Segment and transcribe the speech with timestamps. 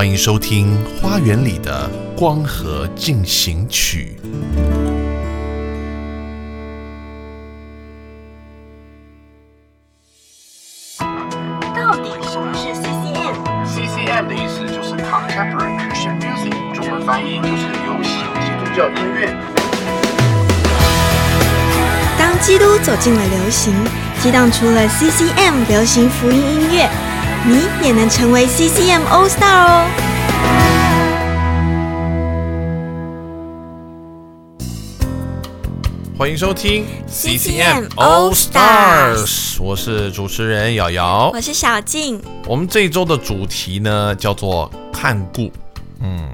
[0.00, 1.86] 欢迎收听《花园里的
[2.16, 4.18] 光合进行曲》。
[11.76, 19.36] 到底什么是 CCM？CCM 的意思就是 Contemporary Christian Music，中文翻译就是流行基督教音乐。
[22.18, 23.74] 当基督走进了流行，
[24.22, 26.88] 激荡出了 CCM 流行福音音乐，
[27.42, 29.86] 你也能成为 CCM All Star 哦！
[36.18, 41.30] 欢迎收听 CCM All Stars 我是主持人瑶瑶。
[41.32, 45.50] 我是小静，我们这一周的主题呢，叫做看顾，
[46.02, 46.28] 嗯，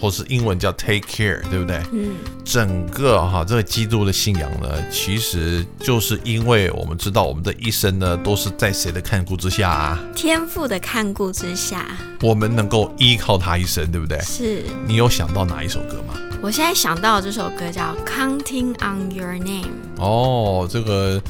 [0.00, 1.80] 或是英文叫 take care，对不对？
[1.92, 11.86] 嗯，整个哈这个基督的信仰呢，其实就是因为我们知道我们的一生呢，都是在谁的看顾之下啊，天赋的看顾之下，
[12.22, 14.18] 我们能够依靠他一生，对不对？
[14.20, 16.14] 是你有想到哪一首歌吗？
[16.42, 19.68] 我现在想到的这首歌叫《Counting on Your Name》，
[20.02, 21.20] 哦，这个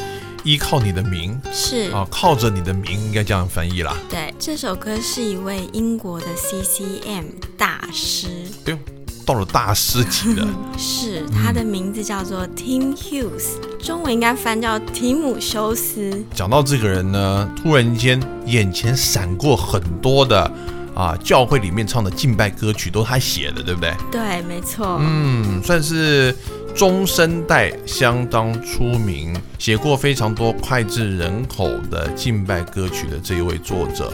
[0.44, 3.96] 依靠你的名是啊，靠着你的名，应该这样翻译啦。
[4.08, 7.24] 对，这首歌是一位英国的 CCM
[7.58, 8.28] 大师，
[8.64, 8.78] 哎呦，
[9.26, 10.46] 到了大师级的，
[10.78, 16.24] 是他的名字叫做 Tim Hughes，中文应该翻叫提姆修斯。
[16.34, 20.50] 讲到这个人呢，突然间眼前闪过很多的
[20.94, 23.94] 啊，教会里面唱的敬拜歌曲都是他写的，对不对？
[24.10, 26.34] 对，没错，嗯，算是
[26.80, 34.10] 中生代相当出名，写过非常多脍炙人口的敬拜歌曲的这一位作者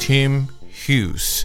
[0.00, 1.42] Tim Hughes。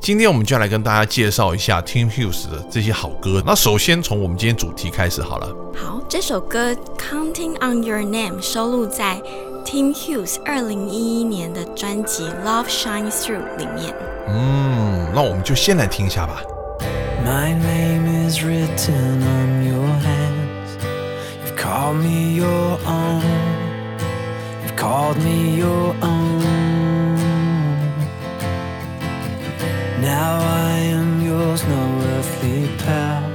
[0.00, 3.42] 今天我们就要来跟大家介绍一下 Tim Hughes 的这些好歌。
[3.44, 5.54] 那首先从我们今天主题开始好了。
[5.76, 9.20] 好，这首歌《Counting on Your Name》收录在
[9.66, 13.94] Tim Hughes 二零一一年的专辑《Love Shines Through》里面。
[14.28, 16.40] 嗯，那我们就先来听一下吧。
[17.26, 20.70] My name is written on your hands.
[21.42, 23.24] You've called me your own.
[24.62, 26.44] You've called me your own.
[30.00, 30.38] Now
[30.70, 31.82] I am yours, no
[32.14, 33.28] earthly power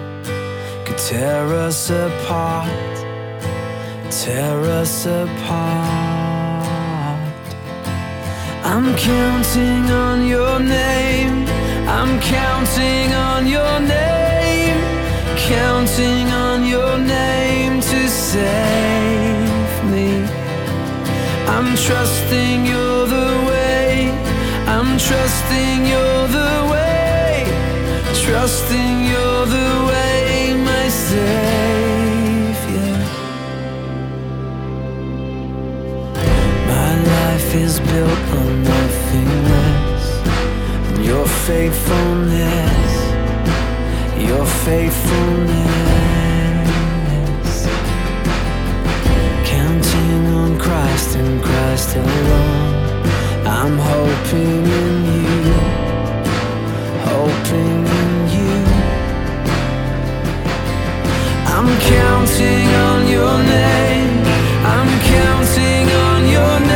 [0.85, 2.95] could tear us apart.
[4.09, 6.65] Tear us apart.
[8.63, 11.40] I'm counting on your name.
[12.01, 14.79] I'm counting on your name.
[15.37, 20.25] Counting on your name to save me.
[21.45, 24.09] I'm trusting you're the way.
[24.65, 27.45] I'm trusting you're the way.
[28.25, 31.37] Trusting you're the way, my Savior.
[36.65, 38.60] My life is built on
[41.51, 42.91] faithfulness,
[44.29, 47.53] your faithfulness.
[49.53, 52.73] Counting on Christ and Christ alone,
[53.59, 54.95] I'm hoping in
[55.25, 55.53] you,
[57.11, 58.55] hoping in you.
[61.55, 64.13] I'm counting on your name.
[64.75, 66.70] I'm counting on your name.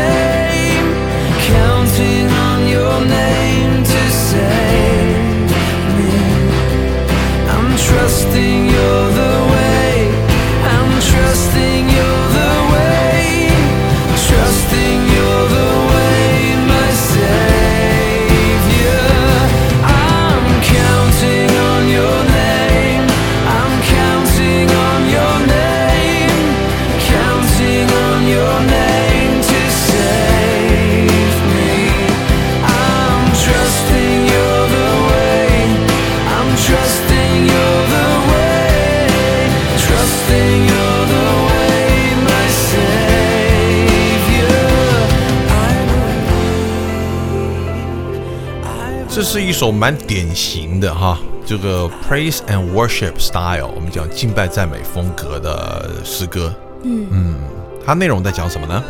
[49.65, 56.53] 首蛮典型的哈，这个 praise and worship style，我们讲敬拜赞美风格的诗歌。
[56.83, 57.07] 嗯。
[57.09, 57.35] 嗯，
[57.83, 58.83] 它内容在讲什么呢？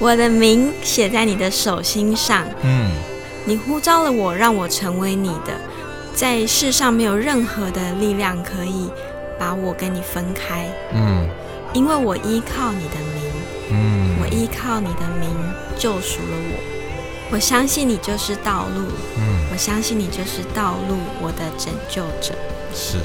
[0.00, 2.90] 我的名写在你的手心上，嗯，
[3.44, 5.52] 你呼召了我，让我成为你的，
[6.12, 8.90] 在世上没有任何的力量可以
[9.38, 11.28] 把我跟你分开，嗯。
[11.72, 13.32] 因为我依靠你的名，
[13.70, 14.16] 嗯。
[14.20, 15.30] 我依靠你的名
[15.78, 16.75] 救赎了我。
[17.30, 18.82] 我相信你就是道路，
[19.18, 22.34] 嗯，我相信你就是道路，我的拯救者。
[22.74, 22.98] 是。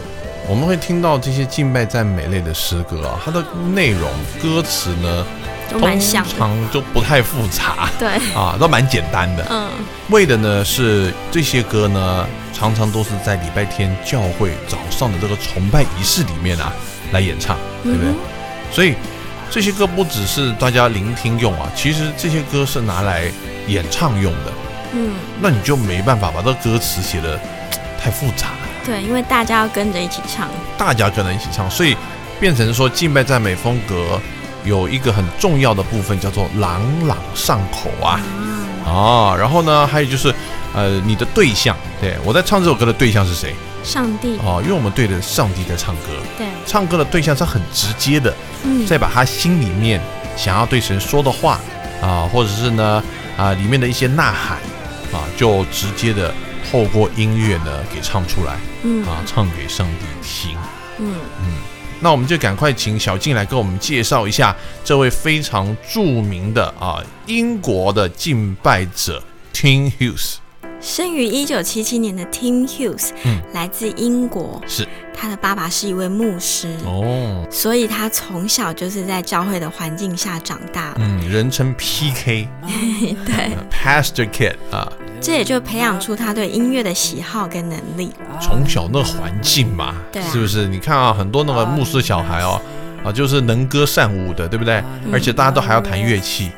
[0.50, 3.46] 我们会听到这些敬拜赞美类的诗歌啊，它的
[3.76, 4.10] 内容
[4.42, 5.24] 歌词呢，
[5.72, 9.46] 都蛮像通常就不太复杂对，啊，都蛮简单的。
[9.52, 9.70] 嗯，
[10.10, 16.74] 为的呢是这些歌呢，常常都是在礼拜天教会早上的这个崇拜仪式里面啊
[17.12, 18.10] 来演唱，对不对？
[18.10, 18.16] 嗯
[18.72, 18.96] 所以
[19.52, 23.30] 这些歌不只是大家聆听用啊，其实这些歌是拿来
[23.68, 24.54] 演唱用的。
[24.94, 25.12] 嗯，
[25.42, 27.38] 那你就没办法把这歌词写的
[28.02, 28.48] 太复杂，
[28.86, 30.48] 对，因为大家要跟着一起唱。
[30.78, 31.98] 大家跟着一起唱，所以
[32.40, 34.20] 变成说敬拜赞美风格
[34.64, 38.22] 有一个很重要的部分叫做朗朗上口啊。
[38.86, 40.34] 哦，然后呢，还有就是，
[40.74, 43.54] 呃，你的对象，对我在唱这首歌的对象是谁？
[43.84, 48.34] 上帝，哦，因为我们对着上帝在唱歌，对，唱歌的对象是很直接的，
[48.64, 50.00] 嗯，再把他心里面
[50.38, 51.60] 想要对神说的话
[52.02, 53.04] 啊，或者是呢
[53.38, 54.58] 啊里面的一些呐喊
[55.12, 56.34] 啊，就直接的
[56.70, 59.04] 透过音乐呢给唱出来嗯。
[59.06, 60.58] 啊，唱给上帝听。
[61.00, 61.16] 嗯。
[61.40, 61.54] 嗯，
[62.00, 69.22] 那我们就赶快请小静来跟我们介绍一下这位非常著名的啊英国的敬拜者
[69.54, 70.36] Tim Hughes。
[70.82, 73.40] 生于一九七七年的 Tim Hughes，嗯。
[73.54, 74.88] 来自英国，是。
[75.14, 80.94] 他的爸爸是一位牧师，哦，所以他从小就是在教会的环境下长大。
[80.98, 82.48] 嗯，人称 PK
[83.26, 88.12] 对，Pastor Kid 啊，这也就培养出他对音乐的喜好跟能力。
[88.42, 90.30] 从小那环境嘛，对啊。
[90.32, 90.68] 是不是？
[90.68, 92.60] 你看啊，很多那个牧师小孩哦，
[93.04, 94.82] 啊，就是能歌善舞的，对不对？
[95.12, 96.50] 而且大家都还要弹乐器，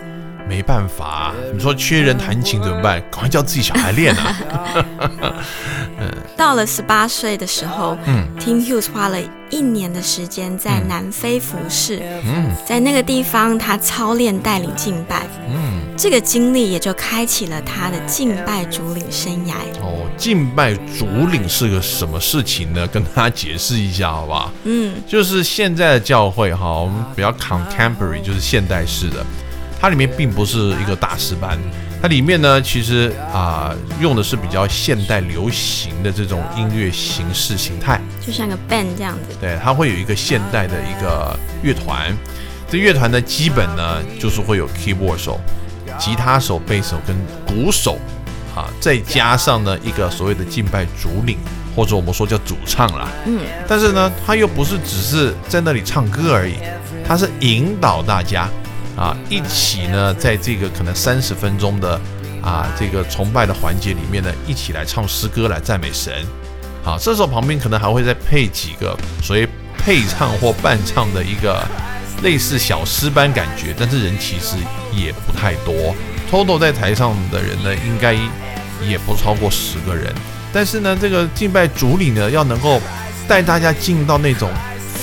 [0.48, 3.01] 没办法啊、你说缺人弹琴怎么办？
[3.12, 4.86] 赶快叫自己小孩练啊！
[6.36, 9.18] 到了十八岁的时候，嗯，Tim Hughes 花了
[9.50, 19.54] 一年的时间在南非服侍，嗯在那个地方他操练带领敬拜，嗯，这个经历也就开启了他的敬拜主领生涯。
[19.81, 22.86] 哦，敬拜主领是个什么事情呢？
[22.88, 24.51] 跟大家解释一下好不好？
[24.66, 29.25] 嗯就是现在的教会哈，我们比较 contemporary，就是现代式的，
[29.83, 31.59] 它里面并不是一个大师班，
[32.01, 39.35] 它里面呢其实啊、用的是比较现代流行的这种音乐形式形态，就像个 band 这样子。
[39.41, 42.15] 对，它会有一个现代的一个乐团，
[42.69, 45.38] 这乐团呢基本呢就是会有 keyboard 手、
[46.00, 47.13] 吉他手、贝手跟
[47.45, 47.97] 鼓手
[48.56, 51.38] 啊，再加上呢一个所谓的敬拜主领，
[51.75, 53.09] 或者我们说叫主唱啦。
[53.25, 53.38] 嗯，
[53.68, 56.53] 但是呢，他又不是只是在那里唱歌而已，
[57.06, 58.47] 他是引导大家
[58.95, 62.00] 啊，一起呢，在这个可能三十分钟的
[62.42, 66.13] 啊这个崇拜的环节里面呢，一起来唱诗歌来赞美神。
[66.84, 69.48] 好，这时候旁边可能还会再配几个所谓
[69.78, 71.66] 配唱或伴唱的一个
[72.22, 74.56] 类似小诗班感觉，但是人其实
[74.94, 75.95] 也不太多。
[76.30, 78.13] total 在台上的人呢，应该
[78.86, 80.13] 也不超过十个人。
[80.51, 82.80] 但是呢，这个敬拜主理呢，要能够
[83.28, 84.50] 带大家进到那种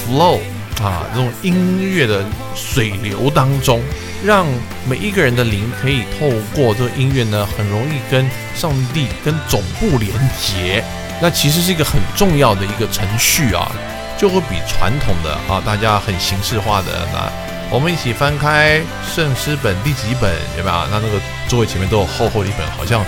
[0.07, 0.39] flow
[0.83, 2.25] 啊，这种音乐的
[2.55, 3.81] 水流当中，
[4.25, 4.47] 让
[4.89, 10.11] 每一个人的灵可以透过这个音乐呢，很容易跟上帝、跟总部连
[10.41, 10.83] 接。
[11.21, 13.71] 那其实是一个很重要的一个程序啊，
[14.17, 17.31] 就会比传统的啊，大家很形式化的那。
[17.73, 18.81] 我们一起翻开
[19.15, 20.77] 圣诗本第几本，有没有？
[20.91, 23.01] 那那个座位前面都有厚厚的一本，好像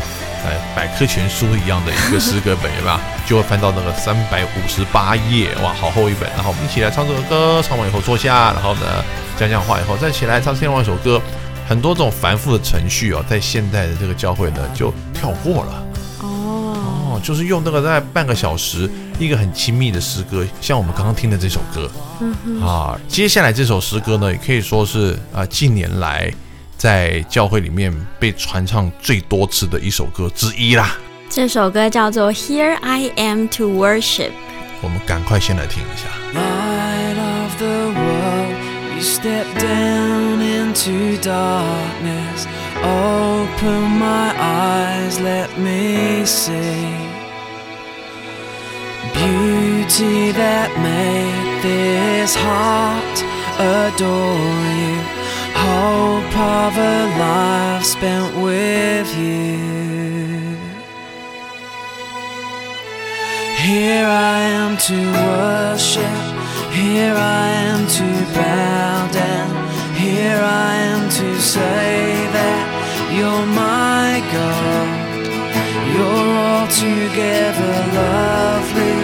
[0.45, 3.01] 呃百科全书一样的一个诗歌本，有没有？
[3.27, 6.29] 就会翻到那个三百五十八页，哇，好厚一本。
[6.31, 9.05] 然后我们一起来唱这首歌，唱完以后坐下，然后呢
[9.39, 11.21] 讲讲话以后再起来唱另外一首歌。
[11.69, 15.87] 很多这种繁复的程序哦，在现代的这个教会呢就跳过了。
[16.21, 21.91] 哦，哦，就是用那个大概半个小时，一个很亲密的诗歌，像我们刚刚听的这首歌，
[22.61, 26.31] 啊，接下来这首诗歌呢，也可以说是啊近年来
[26.77, 30.97] 在教会里面被传唱最多次的一首歌之一啦。
[31.32, 34.30] 这首歌叫做《Here I Am to Worship》。
[34.82, 36.08] 我们赶快先来听一下。
[36.34, 38.56] Light of the world,
[38.96, 42.46] you step down into darkness.
[42.84, 47.18] Open my eyes, let me see
[49.18, 53.18] beauty that made this heart
[53.58, 54.98] adore you.
[55.58, 60.11] Hope of a life spent with you.
[63.63, 66.19] Here I am to worship.
[66.73, 69.51] Here I am to bow down.
[69.95, 72.63] Here I am to say that
[73.17, 74.89] you're my God.
[75.95, 79.03] You're altogether lovely.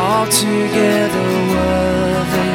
[0.00, 2.52] altogether worthy,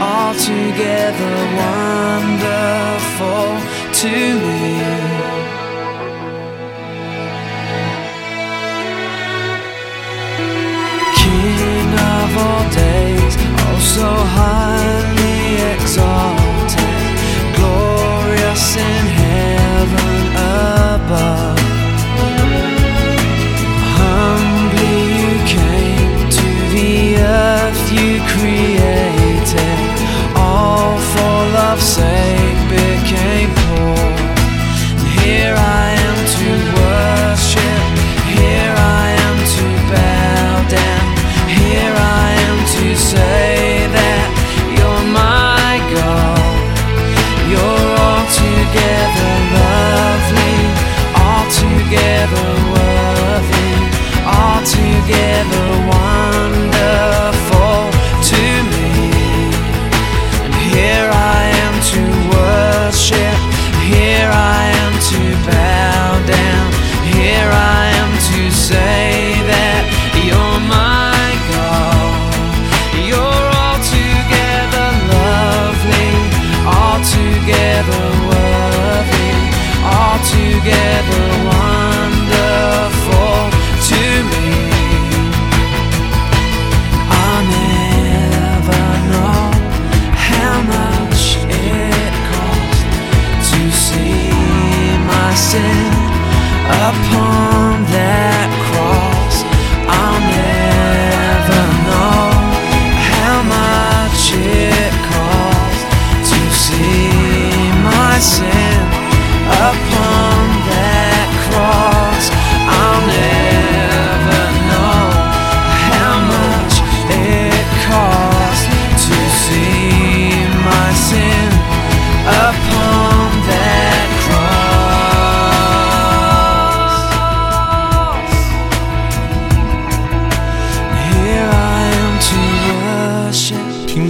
[0.00, 3.48] altogether wonderful
[4.00, 5.05] to me.
[13.96, 14.55] so high.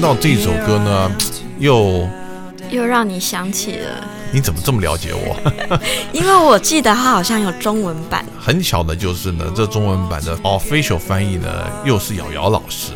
[0.06, 1.10] 到这首歌呢，
[1.58, 2.08] 又
[2.70, 5.36] 又让你想起了，你怎么这么了解我？
[6.14, 11.48] 因为我记得它好像有中文版，很巧的就是呢，这中文版的 official 翻译呢，
[11.84, 12.92] 又是瑶瑶老师。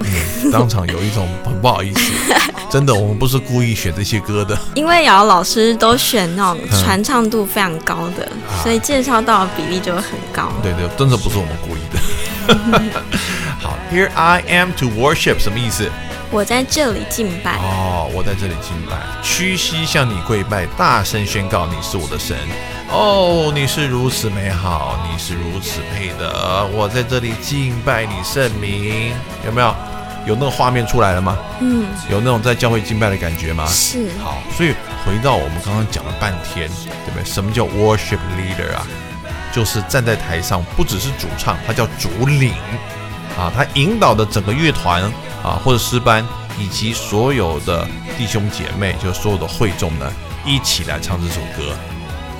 [0.00, 2.12] 嗯， 当场有一种很不好意思，
[2.68, 4.54] 真的，我们不是故意选这些歌的。
[4.74, 8.30] 因为瑶瑶老师都选那种传唱度非常高的，
[8.62, 10.52] 所以介绍到的比例就会很高。
[10.62, 11.98] 对对，真的不是我们故意的。
[13.58, 15.90] 好，Here I am to worship 什么意思？
[16.30, 22.36] 我在这里敬拜，哦，我在这里敬拜，屈膝向你跪拜，大声宣告你是我的神。
[22.90, 29.12] 哦，你是如此美好，你是如此配得，我在这里敬拜你圣名。
[29.44, 29.74] 有没有？
[30.26, 31.38] 有那个画面出来了吗？
[31.60, 33.64] 嗯，有那种在教会敬拜的感觉吗？
[33.68, 37.24] 是好，所以回到我们刚刚讲了半天，对不对？
[37.24, 38.84] 什么叫 worship leader 啊？
[39.52, 42.52] 就是站在台上，不只是主唱，他叫主领
[43.38, 45.02] 啊，他引导的整个乐团
[45.42, 46.26] 啊，或者诗班，
[46.58, 50.10] 以及所有的弟兄姐妹，就所有的会众呢，
[50.44, 51.74] 一起来唱这首歌。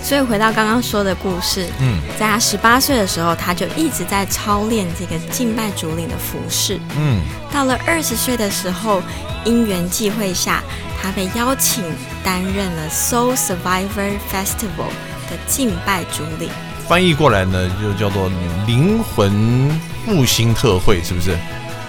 [0.03, 6.79] 所以回到刚刚说的故事，嗯在他十八岁的时候，他就一直在操练这个敬拜主领的服饰。
[6.97, 7.21] 嗯，
[7.53, 9.03] 到了二十岁的时候，
[9.45, 10.63] 因缘际会下，
[11.03, 11.83] 他被邀请
[12.23, 14.93] 担任了 Soul Survivor Festival
[15.29, 16.51] 的敬拜主领。
[16.87, 18.31] 翻译过来呢，就叫做
[18.65, 19.69] 灵魂
[20.07, 21.37] 复兴特惠，是不是？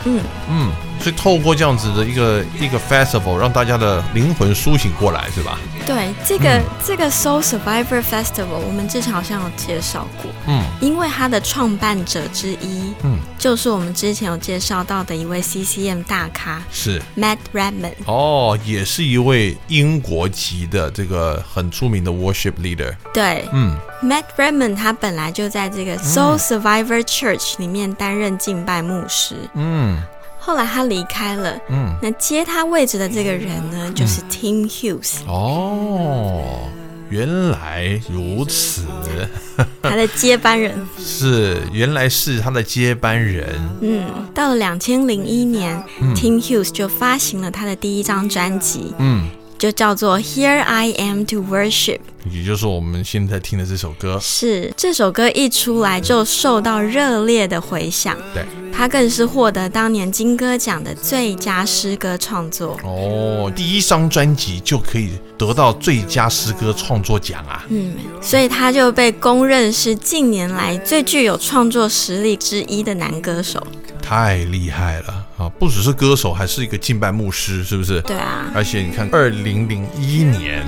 [0.05, 0.19] 嗯，
[0.49, 5.57] 嗯，所以透过这样子的一个一个 festival，让大家的灵魂苏醒过来，是吧？
[5.85, 6.63] 对，这个、嗯。
[6.85, 10.63] 这个 Soul Survivor Festival，我们之前好像有介绍过，嗯。
[10.79, 17.01] 因为它的创办者之一，嗯，就是我们之前有介绍到的一位 CCM 大咖是。
[17.17, 17.93] Matt Redman。
[18.05, 22.95] 哦，也是一位英国籍的这个很出名的 worship leader。
[23.13, 23.45] 对。
[23.51, 30.01] 嗯，Matt Redman 他本来就在这个 Soul Survivor Church 里面担任敬拜牧师，嗯
[30.47, 31.59] 后来他离开了。
[31.67, 36.69] 嗯，那接他位置的这个人呢，就是 Tim Hughes，、哦，
[37.09, 38.85] 原来如此，
[39.83, 40.73] 他的接班人。
[40.97, 43.45] 是原来是他的接班人。
[43.81, 45.83] 嗯，到了两千零一年、
[46.15, 49.27] t i m Hughes 就发行了他的第一张专辑，嗯，
[49.57, 51.97] 就叫做《Here I Am to Worship》。
[52.29, 54.19] 也就是我们现在听的这首歌。
[54.21, 62.77] 是这首歌一出来就受到热烈的回响，对，它更是获得当年金歌奖的最佳诗歌创作。
[62.83, 67.65] 哦，第一张专辑就可以得到最佳诗歌创作奖啊！
[67.69, 73.65] 嗯，所以他就被公认是近年来最具有创作实力之一的男歌手。
[74.01, 75.49] 太厉害了啊！
[75.59, 78.01] 不只是歌手，还是一个敬拜牧师，是不是？
[78.01, 80.65] 对啊，而且你看，二零零一年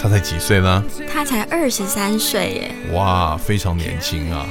[0.00, 0.82] 他才几岁呢？
[1.12, 4.44] 他才二十三岁耶，哇，非常年轻啊！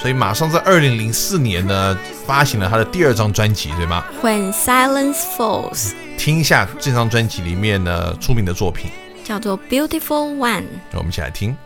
[0.00, 8.90] 所以马上在二零零四年呢，发行了他的第二张专辑，对吗？When Silence Falls，听一下这张专辑里面呢出名的作品，
[9.24, 10.64] 叫做 Beautiful One。
[10.90, 11.56] 让我们一起来听。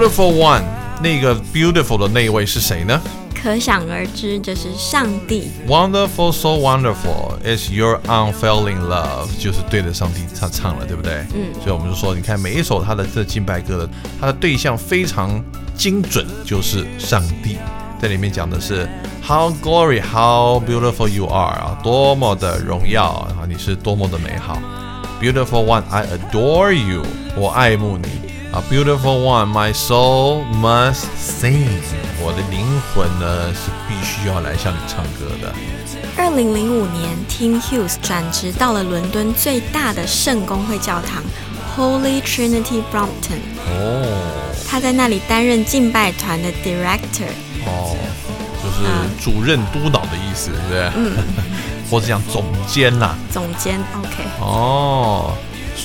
[0.00, 0.62] Beautiful One，
[1.02, 2.98] 那个 Beautiful 的那一位是谁呢
[3.42, 5.50] 可想而知，这是上帝。
[5.68, 11.26] ？Wonderful, so wonderful is your unfailing love，就是对着上帝他唱了，对不对？
[11.34, 15.38] 嗯所以我们就说，你看每一首他的这敬拜歌的，他的对象非常
[15.76, 17.58] 精准，就是上帝。
[18.00, 18.88] 在里面讲的是
[19.22, 24.58] How glory, how beautiful you are 啊，多么的荣耀啊，你是多么的美好。
[25.20, 27.02] Beautiful one, I adore you，
[27.36, 28.62] 我爱慕你啊。
[28.70, 31.66] Beautiful one, my soul must sing，
[32.20, 35.52] 我的灵魂呢是必须要来向你唱歌的。
[36.16, 41.22] 二零零五年，Tim Hughes 转职到了伦敦最大的圣公会教堂
[41.76, 44.06] Holy Trinity Brompton，哦
[44.68, 47.26] 他在那里担任敬拜团的 director。
[47.66, 47.96] 哦，
[48.62, 48.84] 就是
[49.24, 50.90] 主任督导的意思，对不对？
[50.96, 51.12] 嗯，
[51.90, 53.16] 或者讲总监啦。
[53.32, 55.34] 总监，OK，哦，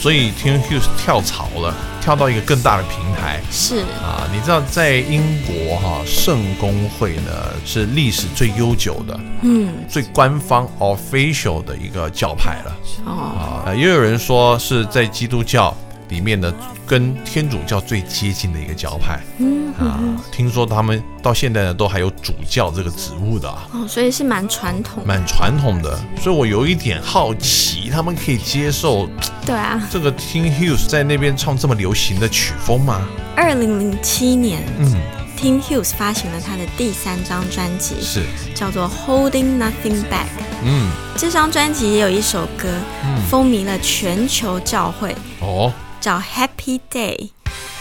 [0.01, 3.41] 所以 Tim Hughes 跳槽了，跳到一个更大的平台。
[3.49, 7.31] 是啊，你知道在英国哈、圣公会呢
[7.65, 13.73] 是历史最悠久的、嗯最官方 official 的一个教派了哦，啊。
[13.73, 15.75] 也有人说是在基督教
[16.09, 16.53] 里面的
[16.85, 19.99] 跟天主教最接近的一个教派嗯啊。
[20.31, 23.67] 听说他们到现在呢都还有主教这个职务的啊。
[23.73, 25.07] 哦，所以是蛮传统的。
[25.07, 29.09] 蛮传统的，所以我有一点好奇，他们可以接受
[29.45, 33.01] 对啊，这个 Tim Hughes 在那边唱这么流行的曲风吗？
[33.35, 34.93] 二零零七年嗯
[35.37, 40.25] ，，Tim Hughes 发行了他的第三张专辑，是，叫做《Holding Nothing Back》。
[40.63, 42.69] 嗯，这张专辑也有一首歌，
[43.03, 45.71] 嗯风靡了全球教会，哦
[46.05, 47.17] 叫《Happy Day》。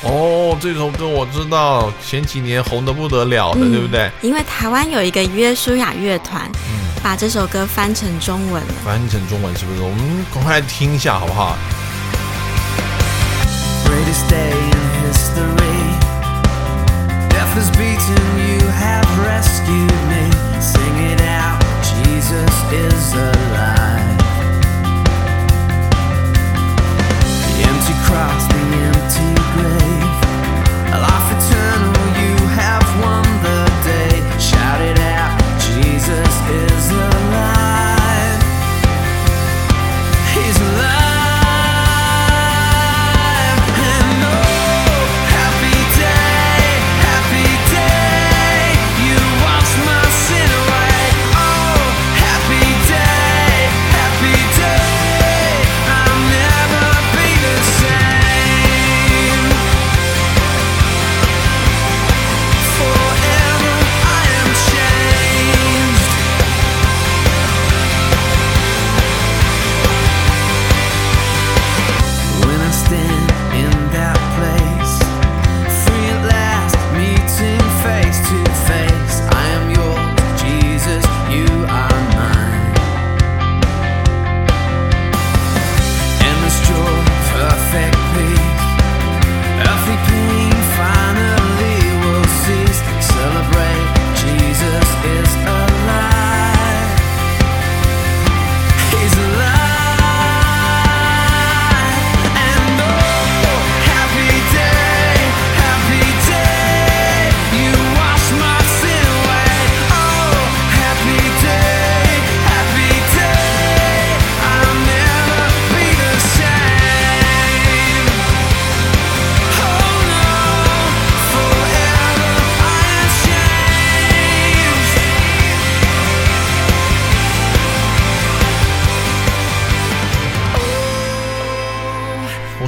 [0.02, 4.10] 哦，这首歌我知道，前几年红的不得了的，对不对？
[4.22, 8.74] 因为台湾有一个约书亚乐团，嗯，把这首歌翻成中文了。
[8.82, 9.82] 翻成中文是不是？
[9.82, 11.54] 我们赶快来听一下好不好
[13.84, 14.54] ？Greatest day
[28.04, 29.83] across the empty grave.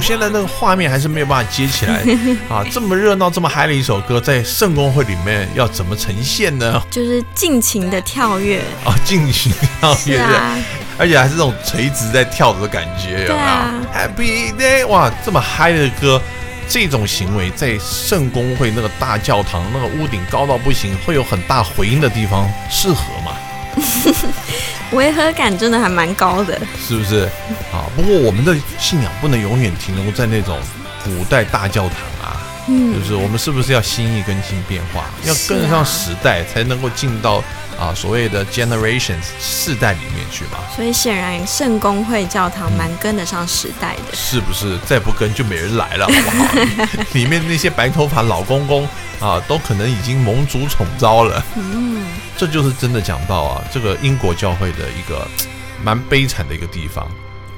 [0.07, 2.01] 现在那个画面还是没有办法接起来
[2.47, 2.63] 啊！
[2.71, 6.81] 这么热闹、这么嗨的一首歌，在圣公会里面要怎么呈现呢？
[6.89, 8.59] 就是尽情的跳跃。
[8.85, 10.57] 啊，尽情跳跃，啊，
[10.97, 14.87] 而且还是这种垂直在跳的感觉，有没有、对啊 h a p p y Day！
[14.87, 16.21] 哇，这么嗨的歌，
[16.69, 23.33] 这种行为在圣公会那个大教堂那个屋顶高到不行，会有很大回音的地方，适合吗？
[24.91, 26.59] 违和感真的还蛮高的。
[26.87, 27.23] 是不是？
[27.73, 30.57] 啊，不过我们的信仰不能永远停留在那种
[31.03, 37.43] 古代大教堂啊，嗯就是我们是不是要心意更新变化，要跟上时代，才能够进到
[37.79, 40.59] 啊所谓的 generations 世代里面去嘛？
[40.75, 44.15] 所以显然圣公会教堂蛮跟得上时代的。
[44.15, 44.77] 是不是？
[44.85, 47.03] 再不跟就没人来了，好不好？
[47.13, 48.87] 里面那些白头发老公公
[49.19, 51.41] 啊，都可能已经蒙主宠招了。
[51.55, 55.25] 嗯，这就是真的讲到啊，这个英国教会的一个
[55.81, 57.07] 蛮悲惨的一个地方。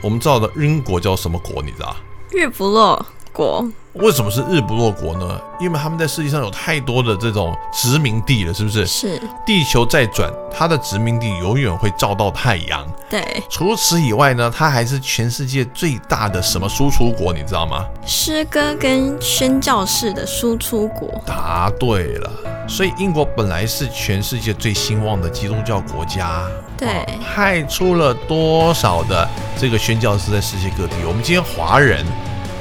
[0.01, 1.61] 我们知道的英国叫什么国？
[1.63, 1.95] 你知道？
[2.31, 3.67] 日不落国。
[4.01, 5.39] 为什么是日不落国呢？
[5.59, 8.85] 因为他们在世界上有太多的这种殖民地了，是不是？
[8.85, 12.87] 是，地球在转，它的殖民地永远会照到太阳。
[13.09, 17.85] 对，除此以外呢，它还是全世界最大的什么输出国，你知道吗？
[18.05, 21.21] 诗歌跟宣教士的输出国。
[21.25, 22.31] 答对了。
[22.69, 30.93] 所以英国本来是全世界最兴旺的基督教国家，对啊派出了多少的这个宣教士在世界各地。
[31.05, 32.05] 我们今天华人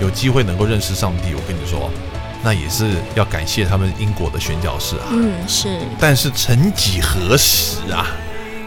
[0.01, 1.91] 有机会能够认识上帝，我跟你说，
[2.43, 5.07] 那也是要感谢他们英国的宣教士啊。
[5.11, 8.07] 嗯，是，但是曾几何时啊，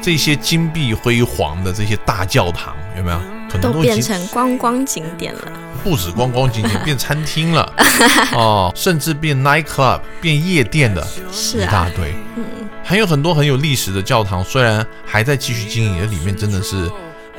[0.02, 3.20] 这些金碧辉煌的这些大教堂有没有？
[3.50, 5.42] 可能都变成观光景点了。
[5.84, 7.74] 不止观光景点， 变餐厅了
[8.34, 12.14] 哦，甚至变 night club，变夜店的，是啊，一大堆。
[12.38, 12.44] 嗯，
[12.82, 16.90] 还有很多很有历史的教堂，虽然还在继续经营，里面真的是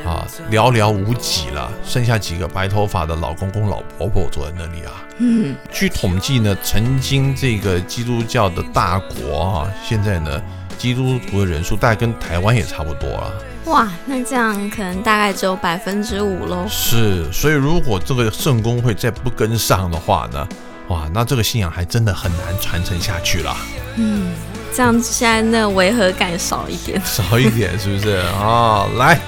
[0.04, 5.04] 啊寥寥无几了，剩下几个白头发的老公公、老婆婆坐在那里啊。
[5.18, 10.42] 嗯，据统计呢，曾经这个基督教的大国啊，现在呢，
[10.76, 13.32] 基督徒的人数大概跟台湾也差不多了。
[13.66, 16.66] 哇，那这样可能大概只有百分之五喽。
[16.68, 20.48] 是，所以如果这个圣公会再不跟上的话呢，
[20.88, 23.56] 哇，那这个信仰还真的很难传承下去了，
[23.94, 24.32] 嗯，
[24.74, 27.00] 这样现在那个违和感少一点。
[27.04, 28.88] 少一点是不是啊？
[28.98, 29.20] 来，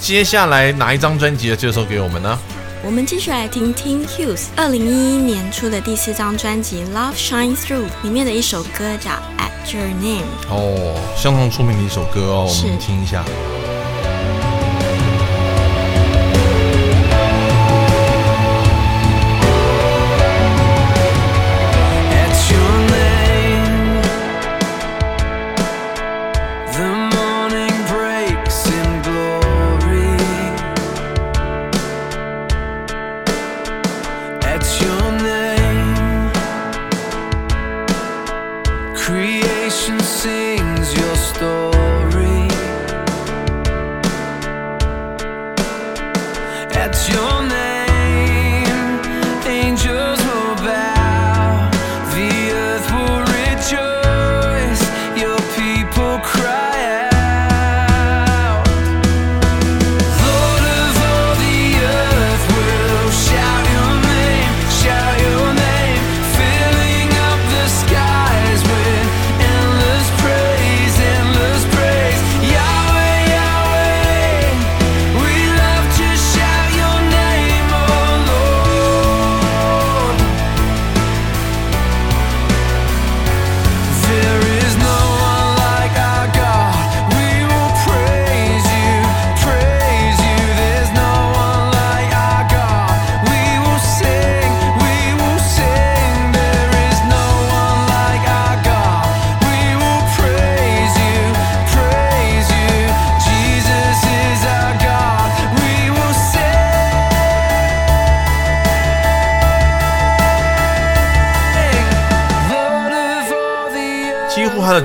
[0.00, 2.38] 接下来哪一张专辑的介绍给我们呢？
[2.84, 10.22] 我们继续来听 Tim Hughes 二零一一年出的第四张专辑《Love Shine Through》里面的一首歌叫《At Your Name》。
[10.48, 13.24] 哦，相当出名的一首歌哦，我们听一下。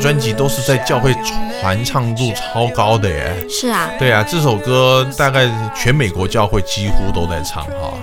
[0.04, 1.16] 专辑都是在教会
[1.62, 3.34] 传唱度超高的耶。
[3.50, 7.94] 是啊，对啊，这首歌大概全美国教会几乎都在唱哈。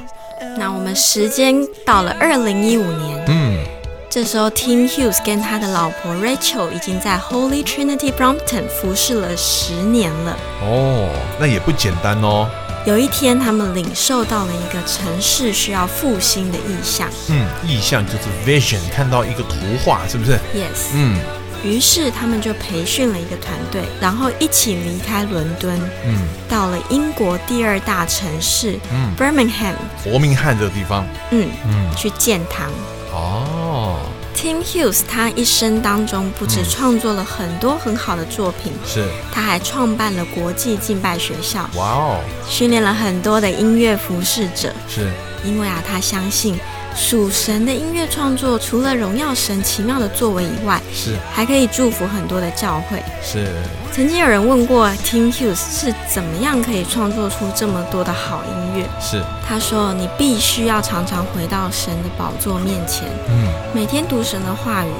[0.57, 3.63] 那我们时间到了二零一五年，嗯，
[4.09, 10.35] 这时候 Tim Hughes 跟他的老婆 Rachel 已经在 Holy Trinity Brompton 服侍了十年了。
[10.63, 12.49] 哦，那也不简单哦。
[12.87, 17.07] 有一天，他们领受到了一个城市需要复兴的意象。
[17.29, 21.19] 嗯，意象就是 vision，看到一个图画，是不是？Yes，嗯，
[21.63, 26.17] 于是他们就培训了一个团队，然后一起离开伦敦，嗯。
[26.49, 32.69] 到了英国第二大城市嗯，Birmingham，伯明翰这个地方，嗯，嗯，去建堂。
[33.13, 34.01] 哦
[34.35, 36.65] ，Tim Hughes 他一生当中不止嗯。
[36.69, 44.73] 创作了很多很好的作品，是，他还创办了国际敬拜学校，哇哦，训练了很多的音乐服侍者。
[44.89, 45.09] 是，
[45.45, 46.59] 因为啊，他相信
[46.95, 53.03] 属神的音乐创作，除了荣耀神奇妙的作为以外，是，还可以祝福很多的教会。
[53.23, 53.47] 是，
[53.93, 64.91] 曾经有人问过 Tim Hughes 是怎么样可以创作出这么多的好音乐，是，他说：“你必须要常常回到神的宝座面前，嗯每天读神的话语，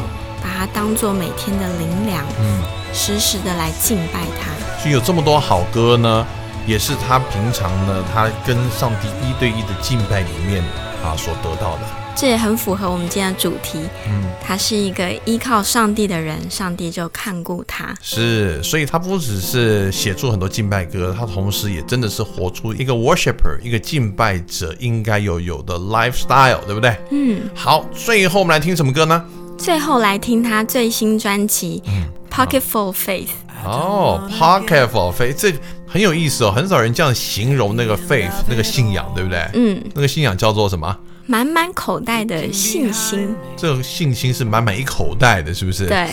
[0.43, 2.63] 把它当做每天的灵粮，嗯，
[2.95, 4.51] 时时的来敬拜他。
[4.81, 6.27] 所以有这么多好歌呢，
[6.67, 10.63] 也是他平常呢，他跟上帝一对一的敬拜里面
[11.05, 11.83] 啊所得到的。
[12.17, 13.79] 这也很符合我们今天的主题。
[14.07, 17.95] 嗯，他是一个依靠上帝的人，上帝就看顾他。
[18.03, 26.95] 是，所以他不只是写出很多敬拜歌，他同时也真的是活出一个 worshiper，一个敬拜者应该有有的 lifestyle，对不对？
[27.11, 29.25] 嗯，好，最后我们来听什么歌呢？
[29.57, 33.27] 最后来听他最新专辑嗯《Pocketful Faith》。
[33.65, 35.53] 哦，Pocket for faith，这
[35.87, 39.45] 很有意思哦，很少人这样形容那个 faith 那个信仰，对不对？
[39.55, 40.97] 嗯，那个信仰叫做什么？
[41.27, 43.37] 满满口袋的信心。
[43.57, 45.87] 这个信心是满满一口袋的，是不是？。
[45.87, 46.09] 对，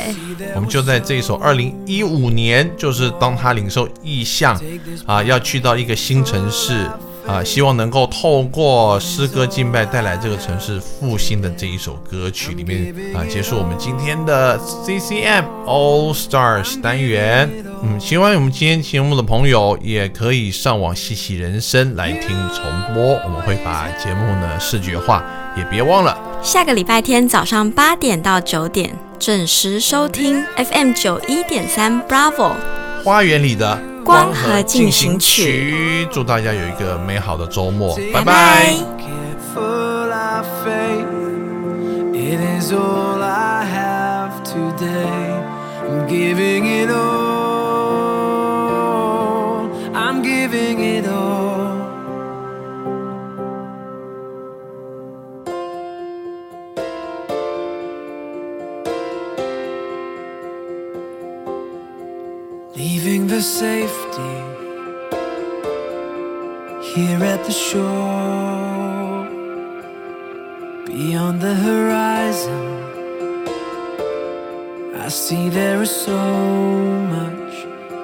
[0.53, 4.59] 我们就在这一首二零一五年，就是当他领受意向
[5.07, 6.87] 啊，要去到一个新城市
[7.27, 17.49] 啊，希望能够透过诗歌敬拜带来这个城市复兴的这一首歌曲里面啊，结束我们今天的 CCM All Stars 单元。
[17.83, 22.63] 嗯，喜欢我们今天节目的朋友，也可以上网细细人生来听重
[22.93, 25.23] 播，我们会把节目呢视觉化，
[25.55, 26.17] 也别忘了。
[26.41, 32.53] 下个礼拜天早上八点到九点准时收听 FM 九一点三 Bravo。
[33.03, 35.43] 花园里的光合进行曲
[35.73, 38.73] 曲，祝大家有一个美好的周末，拜拜.
[42.13, 45.43] It is all I have today.
[45.89, 47.26] I'm giving it all.
[63.37, 64.35] The safety
[66.81, 69.27] here at the shore,
[70.87, 72.65] beyond the horizon.
[74.95, 76.17] I see there is so
[77.15, 77.55] much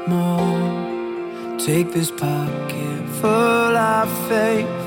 [0.07, 1.57] more.
[1.57, 4.81] Take this pocket full of faith.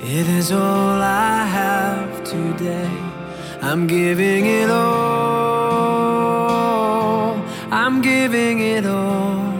[0.00, 2.96] It is all I have today.
[3.60, 5.43] I'm giving it all.
[7.76, 9.52] I'm giving it all.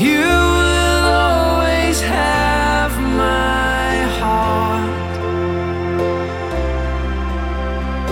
[0.00, 0.24] You
[0.56, 5.14] will always have my heart.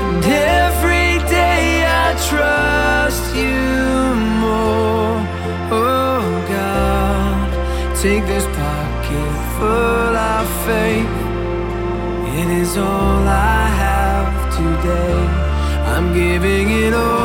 [0.03, 0.25] And
[0.62, 5.16] every day I trust you more.
[5.73, 6.20] Oh
[6.57, 11.16] God, take this pocket full of faith.
[12.38, 13.60] It is all I
[16.90, 17.20] miedo.